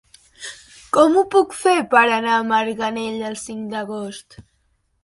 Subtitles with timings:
[0.97, 4.43] Com ho puc fer per anar a Marganell el cinc d'agost?